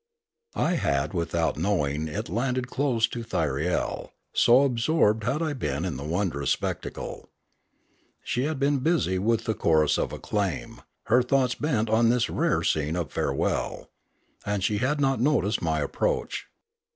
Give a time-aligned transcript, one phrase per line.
[0.55, 5.95] I had without knowing it landed close to Thyriel, so absorbed had I been in
[5.95, 7.29] the wondrous spectacle.
[8.23, 12.63] She had been busy with the chorus of acclaim, her thoughts bent on this rare
[12.63, 13.91] scene of farewell;
[14.43, 16.47] and she had not noticed my approach.